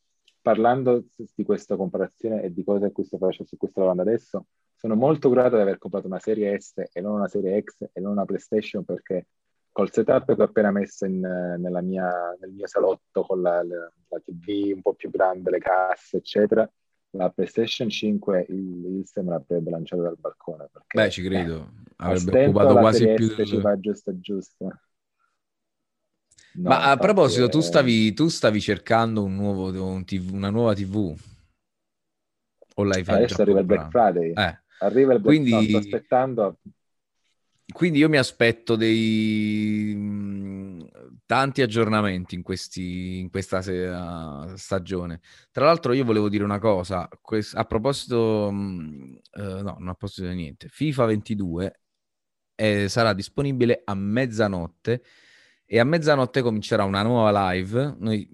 [0.46, 4.46] parlando di questa comparazione e di cose cui sto facendo, su cui sto lavorando adesso,
[4.76, 7.98] sono molto grato di aver comprato una serie S e non una serie X e
[7.98, 9.26] non una PlayStation perché
[9.72, 11.18] col setup che ho appena messo in,
[11.82, 16.18] mia, nel mio salotto con la, la, la, TV un po' più grande, le casse,
[16.18, 16.70] eccetera,
[17.10, 20.68] la PlayStation 5 il, il me l'avrebbe lanciato dal balcone.
[20.70, 21.72] Perché, Beh, ci credo.
[21.96, 23.34] Avrebbe occupato quasi più...
[23.34, 23.46] Del...
[23.46, 24.68] Ci va giusto giusto.
[26.56, 30.74] No, Ma a proposito, tu, stavi, tu stavi cercando un nuovo, un TV, una nuova
[30.74, 31.14] TV?
[32.76, 33.18] O l'hai fatto?
[33.18, 34.32] Adesso arriva il Black Friday.
[34.32, 34.60] Eh.
[34.80, 35.50] Arriva il Black Quindi...
[35.50, 36.58] no, sto aspettando
[37.72, 40.80] quindi io mi aspetto dei mm,
[41.26, 45.20] tanti aggiornamenti in, questi, in questa se- stagione.
[45.50, 50.34] Tra l'altro io volevo dire una cosa, a proposito, uh, no, non a proposito di
[50.34, 51.80] niente, FIFA 22
[52.54, 55.02] eh, sarà disponibile a mezzanotte
[55.66, 57.96] e a mezzanotte comincerà una nuova live.
[57.98, 58.28] Noi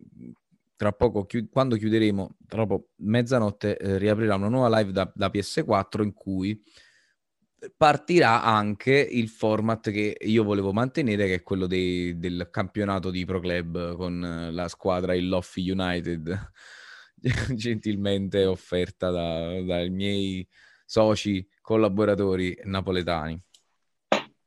[0.77, 5.31] tra poco, chi- quando chiuderemo, tra poco mezzanotte, eh, riaprirà una nuova live da, da
[5.31, 6.61] PS4 in cui
[7.77, 13.25] partirà anche il format che io volevo mantenere, che è quello dei, del campionato di
[13.25, 16.51] Pro Club con la squadra il Loffi United,
[17.55, 20.47] gentilmente offerta da, dai miei
[20.85, 23.41] soci collaboratori napoletani.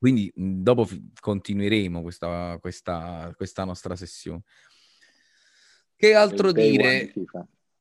[0.06, 0.88] Quindi dopo
[1.20, 4.44] continueremo questa, questa, questa nostra sessione.
[5.96, 7.12] Che altro dire?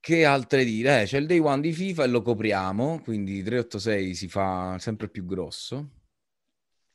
[0.00, 1.02] Che altre dire?
[1.02, 5.10] Eh, c'è il day one di FIFA e lo copriamo, quindi 386 si fa sempre
[5.10, 5.90] più grosso.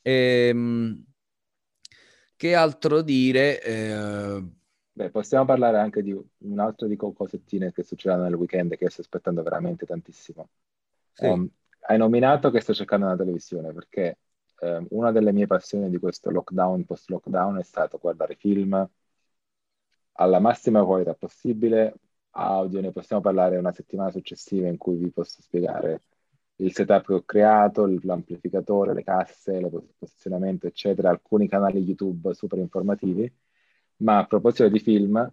[0.02, 1.06] Ehm,
[2.36, 3.62] che altro dire?
[3.62, 4.44] Eh...
[4.92, 9.02] Beh, possiamo parlare anche di un altro di cosettine che succederanno nel weekend che sto
[9.02, 10.50] aspettando veramente tantissimo.
[11.14, 11.26] Sì.
[11.28, 11.48] Um,
[11.82, 14.18] hai nominato che sto cercando una televisione perché
[14.62, 18.90] um, una delle mie passioni di questo lockdown, post-lockdown, è stato guardare film
[20.14, 21.94] alla massima qualità possibile,
[22.32, 26.02] audio, ne possiamo parlare una settimana successiva in cui vi posso spiegare
[26.58, 32.60] il setup che ho creato, l'amplificatore, le casse, il posizionamento, eccetera, alcuni canali YouTube super
[32.60, 33.32] informativi.
[33.98, 35.32] Ma a proposito di film,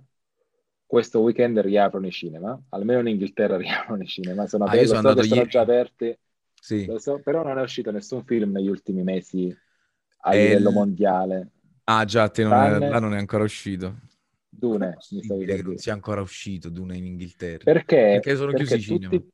[0.87, 5.13] questo weekend riaprono i cinema, almeno in Inghilterra riaprono i cinema, sono, ah, aperti, sono,
[5.13, 6.17] so sono già aperti,
[6.67, 6.93] sì.
[6.99, 9.57] so, però non è uscito nessun film negli ultimi mesi
[10.23, 11.51] a e livello mondiale.
[11.85, 14.01] Ah già, te non è, là non è ancora uscito.
[14.49, 17.63] Dune, mi stavi che non sia ancora uscito Dune in Inghilterra.
[17.63, 17.97] Perché?
[17.97, 19.25] Perché sono perché chiusi i cinema.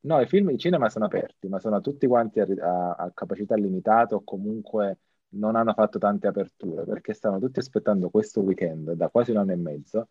[0.00, 3.54] No, i film di cinema sono aperti, ma sono tutti quanti a, a, a, capacità
[3.56, 4.98] limitata o comunque
[5.30, 9.52] non hanno fatto tante aperture, perché stanno tutti aspettando questo weekend, da quasi un anno
[9.52, 10.08] e mezzo,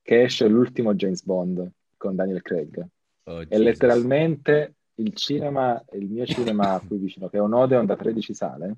[0.00, 2.86] che esce l'ultimo James Bond con Daniel Craig.
[3.24, 7.96] Oh, e letteralmente il cinema, il mio cinema qui vicino, che è un Odeon da
[7.96, 8.76] 13 sale,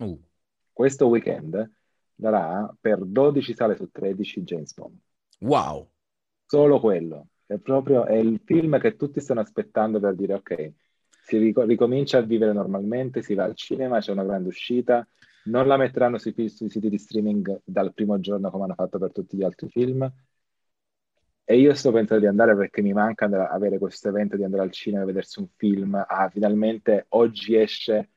[0.00, 0.20] uh.
[0.72, 1.70] questo weekend
[2.14, 4.98] darà per 12 sale su 13 James Bond.
[5.40, 5.88] Wow!
[6.46, 7.28] Solo quello.
[7.46, 10.72] È proprio è il film che tutti stanno aspettando per dire ok,
[11.22, 15.06] si ric- ricomincia a vivere normalmente, si va al cinema, c'è una grande uscita,
[15.44, 19.12] non la metteranno sui, sui siti di streaming dal primo giorno come hanno fatto per
[19.12, 20.10] tutti gli altri film.
[21.50, 24.70] E io sto pensando di andare perché mi manca avere questo evento di andare al
[24.70, 25.94] cinema e vedersi un film.
[25.94, 28.10] Ah, finalmente oggi esce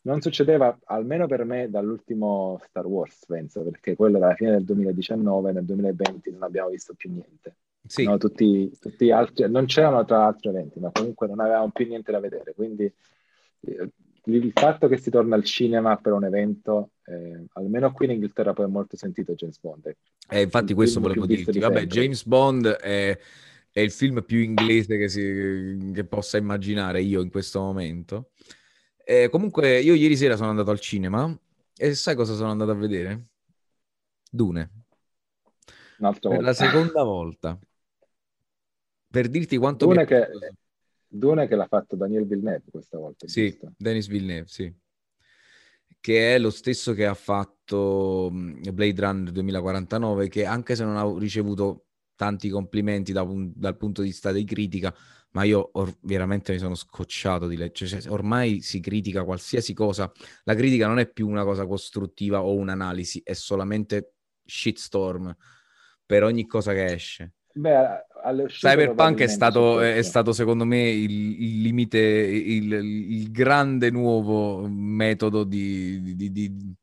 [0.00, 4.64] non succedeva, almeno per me, dall'ultimo Star Wars, penso, perché quello era la fine del
[4.64, 7.58] 2019, nel 2020 non abbiamo visto più niente.
[7.86, 8.02] Sì.
[8.02, 12.10] No, tutti, tutti altri, non c'erano tra l'altro eventi, ma comunque non avevamo più niente
[12.10, 12.54] da vedere.
[12.54, 12.92] Quindi
[13.60, 13.90] eh,
[14.36, 18.52] il fatto che si torna al cinema per un evento, eh, almeno qui in Inghilterra
[18.52, 19.94] poi è molto sentito James Bond.
[20.28, 21.58] Eh, infatti questo volevo dirti.
[21.58, 22.00] Vabbè, sempre.
[22.00, 23.18] James Bond è,
[23.70, 28.30] è, il film più inglese che, si, che possa immaginare io in questo momento.
[29.04, 31.34] Eh, comunque, io ieri sera sono andato al cinema
[31.76, 33.28] e sai cosa sono andato a vedere?
[34.30, 34.70] Dune.
[35.98, 36.40] Per volta.
[36.40, 37.58] la seconda volta.
[39.10, 39.86] Per dirti quanto...
[39.86, 40.28] Dune, che,
[41.08, 43.26] Dune che l'ha fatto Daniel Villeneuve questa volta.
[43.26, 43.72] Sì, giusto?
[43.76, 44.72] Denis Villeneuve, sì.
[46.00, 51.18] Che è lo stesso che ha fatto Blade Runner 2049, che anche se non ha
[51.18, 54.94] ricevuto tanti complimenti da, dal punto di vista di critica,
[55.30, 58.00] ma io or- veramente mi sono scocciato di leggere.
[58.00, 60.10] Cioè, ormai si critica qualsiasi cosa.
[60.44, 65.34] La critica non è più una cosa costruttiva o un'analisi, è solamente shitstorm
[66.04, 67.34] per ogni cosa che esce.
[67.52, 68.06] Beh,
[68.46, 75.44] Cyberpunk è stato, è stato, secondo me il, il limite, il, il, grande nuovo metodo
[75.44, 76.74] di, di, di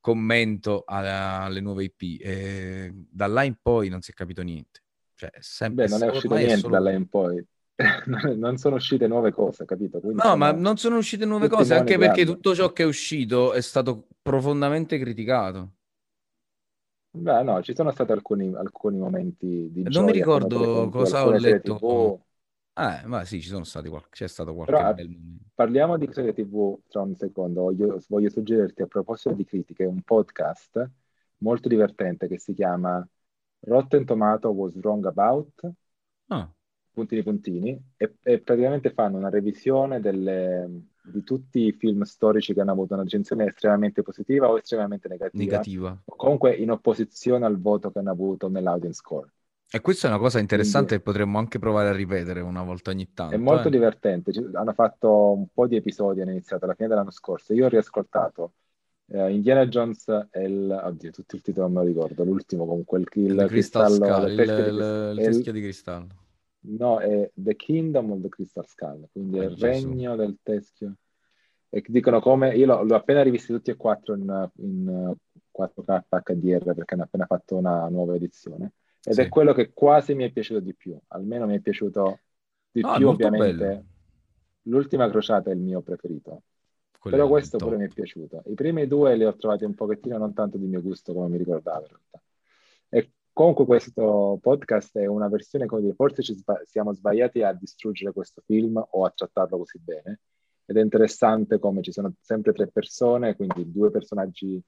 [0.00, 2.20] commento alle nuove IP.
[2.22, 4.82] E da là in poi non si è capito niente.
[5.14, 6.72] Cioè, sempre, Beh, non è uscito niente solo...
[6.72, 7.44] da là in poi.
[8.36, 10.00] non sono uscite nuove cose, capito?
[10.00, 13.52] Quindi no, ma non sono uscite nuove cose, anche perché tutto ciò che è uscito
[13.52, 15.74] è stato profondamente criticato.
[17.10, 22.20] Beh, no, ci sono stati alcuni, alcuni momenti di Non mi ricordo cosa ho letto.
[22.74, 25.44] Eh, ma sì, ci sono stati qual- c'è stato qualche Però, bel momento.
[25.54, 27.62] Parliamo di serie TV tra un secondo.
[27.62, 30.88] Voglio, voglio suggerirti a proposito di critiche un podcast
[31.38, 33.04] molto divertente che si chiama
[33.60, 35.68] Rotten Tomato Was Wrong About,
[36.28, 36.48] Ah,
[36.92, 40.68] puntini puntini, e, e praticamente fanno una revisione delle-
[41.10, 45.42] di tutti i film storici che hanno avuto una recensione estremamente positiva o estremamente negativa,
[45.44, 46.02] negativa.
[46.04, 49.28] o comunque in opposizione al voto che hanno avuto nell'audience score.
[49.70, 52.90] E questa è una cosa interessante Quindi- che potremmo anche provare a ripetere una volta
[52.90, 53.34] ogni tanto.
[53.34, 53.70] È molto eh.
[53.70, 57.52] divertente, hanno fatto un po' di episodi, hanno iniziato alla fine dell'anno scorso.
[57.52, 58.52] Io ho riascoltato
[59.10, 60.80] eh, Indiana Jones e il...
[60.84, 64.32] Oddio, tutto il titolo non me lo ricordo, l'ultimo comunque, il, il Il cristallo, il
[64.32, 66.06] il, il- il il- teschio di cristallo.
[66.60, 69.64] No, è The Kingdom of the Crystal Skull, quindi è il Gesù.
[69.64, 70.94] regno del teschio.
[71.70, 72.54] E dicono come...
[72.56, 75.14] Io l'ho, l'ho appena rivisti tutti e quattro in, in
[75.50, 78.72] 4K HDR perché hanno appena fatto una nuova edizione.
[79.04, 79.20] Ed Sì.
[79.20, 82.18] è quello che quasi mi è piaciuto di più, almeno mi è piaciuto
[82.70, 83.56] di No, più ovviamente.
[83.56, 83.84] bello.
[84.62, 86.42] L'ultima crociata è il mio preferito,
[86.98, 88.42] Quello però questo il pure mi è piaciuto.
[88.46, 91.38] I primi due li ho trovati un pochettino non tanto di mio gusto come mi
[91.38, 92.22] ricordavo in realtà.
[92.90, 97.52] E comunque questo podcast è una versione, come dire, forse ci sba- siamo sbagliati a
[97.52, 100.22] distruggere questo film o a trattarlo così bene.
[100.64, 104.60] Ed è interessante come ci sono sempre tre persone, quindi due personaggi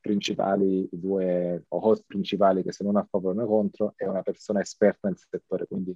[0.00, 4.60] principali, due host principali che sono uno a favore e uno contro, e una persona
[4.60, 5.66] esperta nel settore.
[5.66, 5.92] Quindi,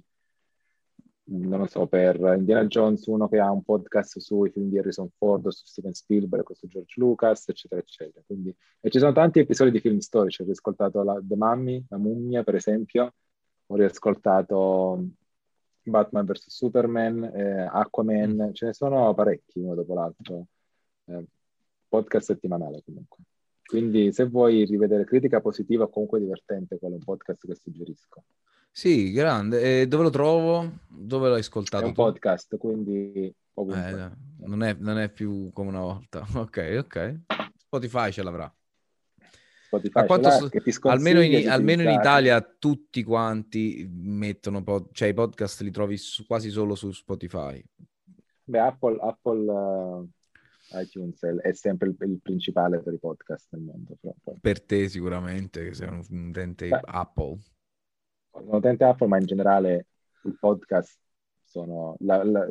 [1.29, 5.09] non lo so, per Indiana Jones, uno che ha un podcast sui film di Harrison
[5.17, 8.23] Ford, su Steven Spielberg, su George Lucas, eccetera, eccetera.
[8.25, 10.41] Quindi, e ci sono tanti episodi di film storici.
[10.41, 13.13] Ho riascoltato la, The Mummy, La Mummia, per esempio.
[13.67, 15.03] Ho riascoltato
[15.83, 20.47] Batman vs Superman, eh, Aquaman, ce ne sono parecchi uno dopo l'altro.
[21.05, 21.25] Eh,
[21.89, 23.23] podcast settimanale comunque.
[23.63, 28.23] Quindi se vuoi rivedere critica positiva o comunque divertente, quello è un podcast che suggerisco.
[28.77, 29.81] Sì, grande.
[29.81, 30.81] E dove lo trovo?
[30.87, 32.03] Dove l'hai È ascoltato un tu?
[32.03, 33.11] podcast, quindi.
[33.23, 36.23] Eh, no, non, è, non è più come una volta.
[36.37, 37.21] Ok, ok.
[37.55, 38.55] Spotify ce l'avrà.
[39.65, 40.49] Spotify quanto so-
[40.89, 41.89] almeno, in, almeno in.
[41.89, 47.59] Italia tutti quanti mettono, pod- cioè i podcast li trovi su- quasi solo su Spotify.
[48.43, 50.05] Beh, Apple, Apple
[50.71, 53.97] eh, iTunes è, è sempre il, il principale per i podcast nel mondo.
[53.99, 54.37] Poi.
[54.39, 56.69] Per te sicuramente, che sei un utente.
[56.69, 57.39] Apple.
[58.43, 59.87] Sono utente Apple, ma in generale
[60.23, 60.97] i podcast
[61.43, 61.95] sono...
[61.99, 62.47] la- la-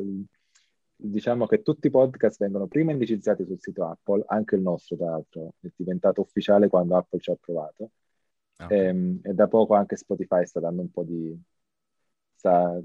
[0.99, 5.11] diciamo che tutti i podcast vengono prima indicizzati sul sito Apple, anche il nostro tra
[5.11, 7.91] l'altro è diventato ufficiale quando Apple ci ha approvato.
[8.59, 11.39] Ah, Ehm, e da poco anche Spotify sta dando un po' di...
[12.35, 12.81] sta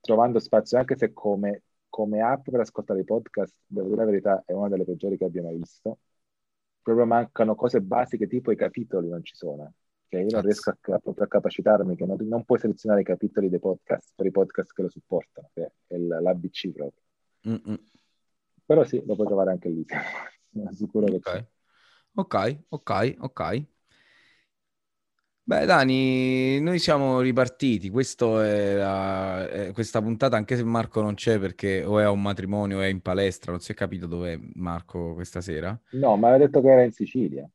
[0.00, 4.42] trovando spazio, anche se come, come app per ascoltare i podcast, devo dire la verità,
[4.44, 5.98] è una delle peggiori che abbia mai visto.
[6.82, 9.72] Proprio mancano cose basiche tipo i capitoli non ci sono.
[10.14, 13.48] Che io non riesco a, proprio a capacitarmi, che non, non puoi selezionare i capitoli
[13.48, 17.02] dei podcast per i podcast che lo supportano, che è l'ABC proprio.
[17.48, 17.78] Mm-mm.
[18.64, 19.84] Però sì, lo puoi trovare anche lì.
[20.52, 21.44] Sono sicuro che c'è.
[22.14, 23.64] Ok, ok, ok.
[25.46, 27.90] Beh, Dani, noi siamo ripartiti.
[27.90, 32.10] Questo è la- è questa puntata, anche se Marco non c'è perché o è a
[32.10, 35.78] un matrimonio o è in palestra, non si è capito dov'è Marco questa sera.
[35.90, 37.46] No, ma aveva detto che era in Sicilia.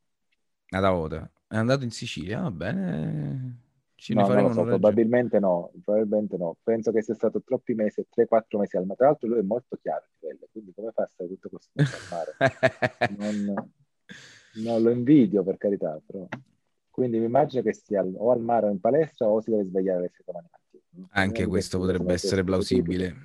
[0.68, 1.28] Ad Aoda.
[1.52, 3.56] È andato in Sicilia, va bene.
[3.96, 6.56] Ci ne No, lo so, probabilmente no, probabilmente no.
[6.62, 8.96] Penso che sia stato troppi mesi, 3-4 mesi al mare.
[8.96, 11.72] Tra l'altro lui è molto chiaro di quello, quindi come fa a stare tutto questo
[11.74, 13.16] al mare?
[13.18, 13.70] Non,
[14.62, 16.28] non lo invidio per carità, però.
[16.88, 19.98] Quindi mi immagino che sia o al mare o in palestra o si deve svegliare
[19.98, 21.08] alle 6 domani mattina.
[21.10, 22.44] Anche questo potrebbe essere tipiche.
[22.44, 23.16] plausibile.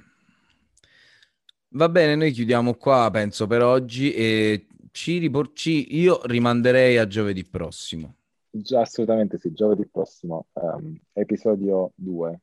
[1.69, 5.95] Va bene, noi chiudiamo qua, penso, per oggi e ci riporci.
[5.99, 8.14] Io rimanderei a giovedì prossimo.
[8.57, 12.39] Già, assolutamente sì, giovedì prossimo, ehm, episodio 2,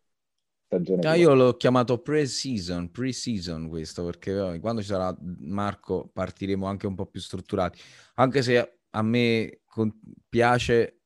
[0.67, 1.17] stagione Ah, 2.
[1.17, 7.07] io l'ho chiamato pre-season, pre-season questo, perché quando ci sarà Marco partiremo anche un po'
[7.07, 7.81] più strutturati.
[8.15, 9.93] Anche se a me con-
[10.29, 11.01] piace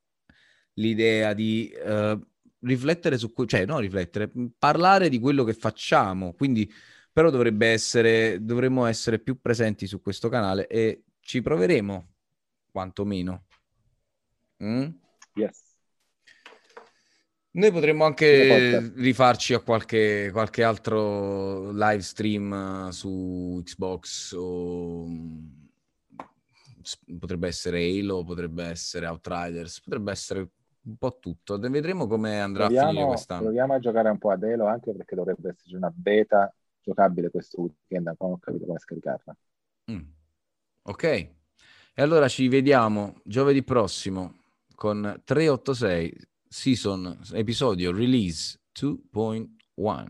[0.75, 2.19] l'idea di eh,
[2.61, 6.35] riflettere su, que- cioè no riflettere, parlare di quello che facciamo.
[6.35, 6.71] Quindi,
[7.11, 12.12] però dovrebbe essere, dovremmo essere più presenti su questo canale e ci proveremo,
[12.71, 13.45] quantomeno.
[14.62, 14.88] Mm?
[15.35, 15.66] Yes.
[17.57, 22.52] Noi potremmo anche rifarci a qualche, qualche altro live stream
[22.88, 25.46] eh, su Xbox o mm,
[27.19, 30.48] potrebbe essere Halo, potrebbe essere Outriders, potrebbe essere
[30.83, 31.59] un po' tutto.
[31.59, 33.42] Vedremo come andrà a finire Proviamo, quest'anno.
[33.44, 37.63] proviamo a giocare un po' ad Elo anche perché dovrebbe esserci una beta giocabile questo
[37.63, 39.37] weekend, ancora non ho capito come scaricarla.
[39.92, 40.02] Mm.
[40.83, 41.33] Ok, e
[41.94, 44.44] allora ci vediamo giovedì prossimo
[44.77, 46.12] con 386
[46.48, 50.06] season episodio release 2.1.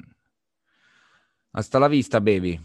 [1.52, 2.60] Hasta la vista, baby.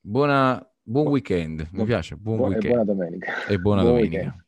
[0.00, 1.66] Buona, buon weekend.
[1.72, 2.16] Mi piace.
[2.16, 2.68] Buon Bu- e weekend.
[2.74, 3.46] buona domenica.
[3.46, 4.18] E buona Buon domenica.
[4.18, 4.46] weekend.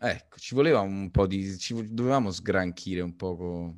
[0.00, 1.56] Ecco, ci voleva un po' di...
[1.58, 3.76] ci dovevamo sgranchire un poco.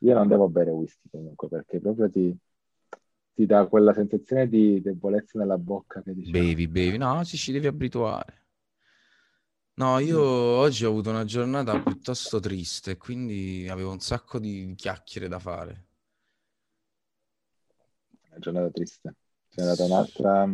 [0.00, 2.34] Io non devo bere whisky comunque perché proprio ti,
[3.40, 6.30] ti dà quella sensazione di debolezza nella bocca che dici.
[6.30, 6.98] Bevi, bevi.
[6.98, 8.48] No, ci, ci devi abituare.
[9.74, 15.26] No, io oggi ho avuto una giornata piuttosto triste, quindi avevo un sacco di chiacchiere
[15.26, 15.86] da fare.
[18.28, 19.14] Una giornata triste.
[19.48, 20.52] C'è andata un'altra...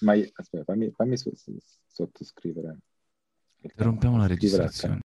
[0.00, 1.52] Ma io- aspetta, fammi, fammi so- so-
[1.86, 2.78] sottoscrivere.
[3.60, 5.00] Interrompiamo la registrazione.